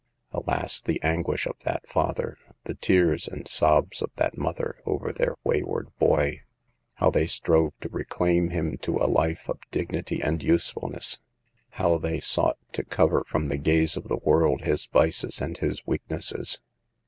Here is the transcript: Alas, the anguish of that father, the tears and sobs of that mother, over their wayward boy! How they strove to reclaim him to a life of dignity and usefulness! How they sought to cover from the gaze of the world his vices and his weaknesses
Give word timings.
Alas, 0.31 0.81
the 0.81 0.99
anguish 1.03 1.45
of 1.45 1.59
that 1.59 1.87
father, 1.87 2.35
the 2.63 2.73
tears 2.73 3.27
and 3.27 3.47
sobs 3.47 4.01
of 4.01 4.11
that 4.15 4.35
mother, 4.35 4.81
over 4.83 5.13
their 5.13 5.35
wayward 5.43 5.95
boy! 5.99 6.41
How 6.95 7.11
they 7.11 7.27
strove 7.27 7.73
to 7.81 7.89
reclaim 7.89 8.49
him 8.49 8.79
to 8.79 8.95
a 8.97 9.05
life 9.05 9.47
of 9.47 9.59
dignity 9.69 10.19
and 10.19 10.41
usefulness! 10.41 11.19
How 11.73 11.99
they 11.99 12.19
sought 12.19 12.57
to 12.73 12.83
cover 12.83 13.23
from 13.27 13.45
the 13.45 13.59
gaze 13.59 13.95
of 13.95 14.05
the 14.07 14.17
world 14.17 14.61
his 14.61 14.87
vices 14.87 15.39
and 15.39 15.55
his 15.59 15.85
weaknesses 15.85 16.61